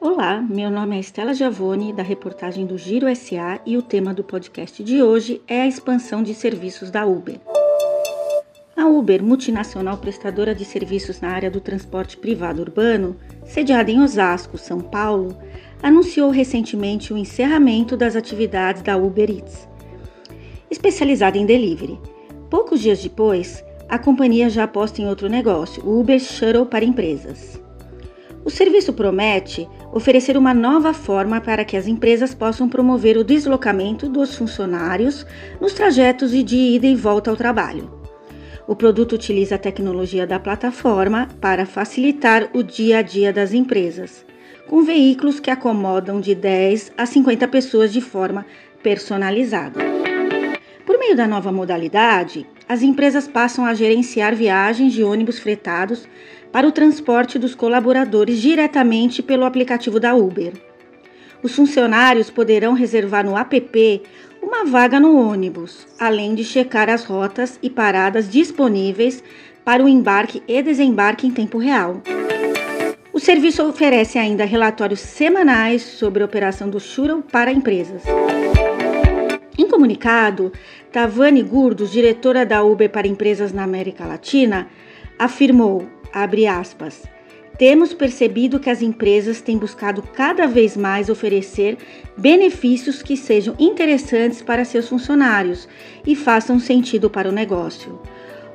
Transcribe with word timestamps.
Olá, 0.00 0.44
meu 0.46 0.70
nome 0.70 0.96
é 0.96 1.00
Estela 1.00 1.32
Giavone, 1.32 1.94
da 1.94 2.02
reportagem 2.02 2.66
do 2.66 2.76
Giro 2.76 3.06
SA, 3.16 3.58
e 3.64 3.78
o 3.78 3.82
tema 3.82 4.12
do 4.12 4.22
podcast 4.22 4.84
de 4.84 5.02
hoje 5.02 5.40
é 5.48 5.62
a 5.62 5.66
expansão 5.66 6.22
de 6.22 6.34
serviços 6.34 6.90
da 6.90 7.06
Uber. 7.06 7.40
A 8.76 8.84
Uber, 8.84 9.22
multinacional 9.22 9.96
prestadora 9.96 10.54
de 10.54 10.66
serviços 10.66 11.22
na 11.22 11.30
área 11.30 11.50
do 11.50 11.60
transporte 11.60 12.18
privado 12.18 12.60
urbano, 12.60 13.16
sediada 13.46 13.90
em 13.90 14.02
Osasco, 14.02 14.58
São 14.58 14.80
Paulo, 14.80 15.34
anunciou 15.82 16.28
recentemente 16.30 17.14
o 17.14 17.16
encerramento 17.16 17.96
das 17.96 18.14
atividades 18.14 18.82
da 18.82 18.98
Uber 18.98 19.30
Eats, 19.30 19.66
especializada 20.70 21.38
em 21.38 21.46
delivery. 21.46 21.98
Poucos 22.50 22.80
dias 22.80 23.02
depois, 23.02 23.62
a 23.88 23.98
companhia 23.98 24.48
já 24.48 24.64
aposta 24.64 25.02
em 25.02 25.06
outro 25.06 25.28
negócio, 25.28 25.84
o 25.84 26.00
Uber 26.00 26.18
Shuttle 26.18 26.64
para 26.64 26.84
empresas. 26.84 27.60
O 28.42 28.50
serviço 28.50 28.94
promete 28.94 29.68
oferecer 29.92 30.34
uma 30.34 30.54
nova 30.54 30.94
forma 30.94 31.40
para 31.40 31.64
que 31.64 31.76
as 31.76 31.86
empresas 31.86 32.34
possam 32.34 32.66
promover 32.66 33.18
o 33.18 33.24
deslocamento 33.24 34.08
dos 34.08 34.34
funcionários 34.34 35.26
nos 35.60 35.74
trajetos 35.74 36.30
de 36.30 36.56
ida 36.56 36.86
e 36.86 36.94
volta 36.94 37.30
ao 37.30 37.36
trabalho. 37.36 37.90
O 38.66 38.74
produto 38.74 39.14
utiliza 39.14 39.56
a 39.56 39.58
tecnologia 39.58 40.26
da 40.26 40.40
plataforma 40.40 41.28
para 41.40 41.66
facilitar 41.66 42.48
o 42.54 42.62
dia 42.62 42.98
a 42.98 43.02
dia 43.02 43.32
das 43.32 43.52
empresas, 43.52 44.24
com 44.66 44.82
veículos 44.82 45.38
que 45.38 45.50
acomodam 45.50 46.18
de 46.18 46.34
10 46.34 46.92
a 46.96 47.04
50 47.04 47.46
pessoas 47.48 47.92
de 47.92 48.00
forma 48.00 48.46
personalizada. 48.82 49.97
Por 50.88 50.98
meio 50.98 51.14
da 51.14 51.26
nova 51.26 51.52
modalidade, 51.52 52.46
as 52.66 52.80
empresas 52.80 53.28
passam 53.28 53.66
a 53.66 53.74
gerenciar 53.74 54.34
viagens 54.34 54.94
de 54.94 55.04
ônibus 55.04 55.38
fretados 55.38 56.08
para 56.50 56.66
o 56.66 56.72
transporte 56.72 57.38
dos 57.38 57.54
colaboradores 57.54 58.40
diretamente 58.40 59.22
pelo 59.22 59.44
aplicativo 59.44 60.00
da 60.00 60.14
Uber. 60.14 60.54
Os 61.42 61.54
funcionários 61.54 62.30
poderão 62.30 62.72
reservar 62.72 63.22
no 63.22 63.36
app 63.36 64.02
uma 64.40 64.64
vaga 64.64 64.98
no 64.98 65.14
ônibus, 65.14 65.86
além 66.00 66.34
de 66.34 66.42
checar 66.42 66.88
as 66.88 67.04
rotas 67.04 67.58
e 67.62 67.68
paradas 67.68 68.26
disponíveis 68.26 69.22
para 69.66 69.84
o 69.84 69.88
embarque 69.90 70.42
e 70.48 70.62
desembarque 70.62 71.26
em 71.26 71.30
tempo 71.30 71.58
real. 71.58 72.00
O 73.12 73.20
serviço 73.20 73.62
oferece 73.62 74.18
ainda 74.18 74.46
relatórios 74.46 75.00
semanais 75.00 75.82
sobre 75.82 76.22
a 76.22 76.26
operação 76.26 76.70
do 76.70 76.80
Shuttle 76.80 77.22
para 77.30 77.52
empresas. 77.52 78.04
Comunicado, 79.78 80.52
Tavani 80.90 81.40
Gurdos, 81.40 81.92
diretora 81.92 82.44
da 82.44 82.64
Uber 82.64 82.90
para 82.90 83.06
empresas 83.06 83.52
na 83.52 83.62
América 83.62 84.04
Latina, 84.04 84.66
afirmou 85.16 85.88
aspas. 86.12 87.04
Temos 87.56 87.94
percebido 87.94 88.58
que 88.58 88.70
as 88.70 88.82
empresas 88.82 89.40
têm 89.40 89.56
buscado 89.56 90.02
cada 90.02 90.48
vez 90.48 90.76
mais 90.76 91.08
oferecer 91.08 91.78
benefícios 92.16 93.04
que 93.04 93.16
sejam 93.16 93.54
interessantes 93.56 94.42
para 94.42 94.64
seus 94.64 94.88
funcionários 94.88 95.68
e 96.04 96.16
façam 96.16 96.58
sentido 96.58 97.08
para 97.08 97.28
o 97.28 97.32
negócio. 97.32 98.00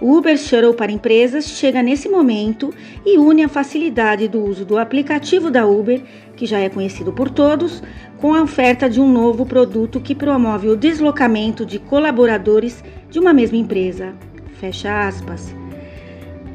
O 0.00 0.16
Uber 0.16 0.38
Shuttle 0.38 0.72
para 0.72 0.90
empresas 0.90 1.44
chega 1.44 1.82
nesse 1.82 2.08
momento 2.08 2.72
e 3.04 3.18
une 3.18 3.44
a 3.44 3.48
facilidade 3.48 4.28
do 4.28 4.42
uso 4.42 4.64
do 4.64 4.78
aplicativo 4.78 5.50
da 5.50 5.66
Uber, 5.66 6.02
que 6.34 6.46
já 6.46 6.58
é 6.58 6.70
conhecido 6.70 7.12
por 7.12 7.28
todos, 7.28 7.82
com 8.16 8.32
a 8.32 8.42
oferta 8.42 8.88
de 8.88 8.98
um 8.98 9.12
novo 9.12 9.44
produto 9.44 10.00
que 10.00 10.14
promove 10.14 10.68
o 10.68 10.76
deslocamento 10.76 11.66
de 11.66 11.78
colaboradores 11.78 12.82
de 13.10 13.18
uma 13.18 13.34
mesma 13.34 13.58
empresa. 13.58 14.14
Fecha 14.58 15.06
aspas. 15.06 15.54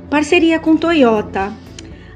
Parceria 0.09 0.59
com 0.59 0.75
Toyota. 0.75 1.53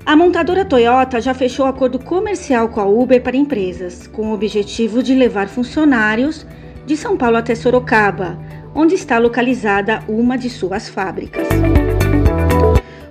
A 0.04 0.16
montadora 0.16 0.66
Toyota 0.66 1.22
já 1.22 1.36
fechou 1.36 1.68
acordo 1.68 2.00
comercial 2.00 2.70
com 2.70 2.80
a 2.80 2.86
Uber 2.86 3.22
para 3.22 3.38
empresas, 3.38 4.08
com 4.08 4.32
o 4.32 4.34
objetivo 4.34 5.04
de 5.04 5.14
levar 5.14 5.48
funcionários 5.48 6.44
de 6.88 6.98
São 6.98 7.16
Paulo 7.16 7.38
até 7.38 7.54
Sorocaba, 7.54 8.40
onde 8.80 8.96
está 8.96 9.18
localizada 9.18 10.02
uma 10.08 10.38
de 10.38 10.50
suas 10.50 10.88
fábricas. 10.88 11.50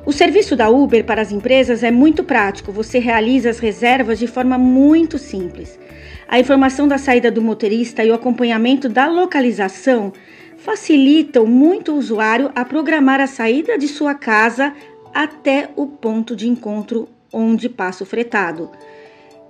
O 0.07 0.11
serviço 0.15 0.57
da 0.57 0.71
Uber 0.71 1.05
para 1.05 1.21
as 1.21 1.31
empresas 1.31 1.83
é 1.83 1.91
muito 1.91 2.25
prático, 2.25 2.73
você 2.73 2.99
realiza 2.99 3.51
as 3.51 3.59
reservas 3.59 4.19
de 4.19 4.27
forma 4.27 4.57
muito 4.57 5.19
simples. 5.19 5.79
A 6.27 6.41
informação 6.41 6.89
da 6.89 6.97
saída 6.97 7.31
do 7.31 7.43
motorista 7.43 8.03
e 8.03 8.11
o 8.11 8.15
acompanhamento 8.15 8.89
da 8.89 9.09
localização 9.09 10.11
facilitam 10.57 11.45
muito 11.45 11.93
o 11.93 11.99
usuário 11.99 12.51
a 12.55 12.65
programar 12.65 13.21
a 13.21 13.27
saída 13.27 13.77
de 13.77 13.89
sua 13.89 14.15
casa 14.15 14.73
até 15.13 15.69
o 15.77 15.87
ponto 15.87 16.35
de 16.35 16.49
encontro 16.49 17.11
onde 17.31 17.69
passa 17.69 18.05
o 18.05 18.07
fretado. 18.07 18.71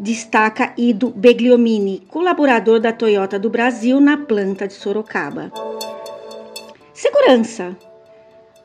Destaca 0.00 0.72
Ido 0.76 1.10
Begliomini, 1.10 2.02
colaborador 2.08 2.80
da 2.80 2.92
Toyota 2.92 3.38
do 3.38 3.48
Brasil 3.48 4.00
na 4.00 4.16
planta 4.16 4.66
de 4.66 4.74
Sorocaba. 4.74 5.52
Segurança. 7.00 7.76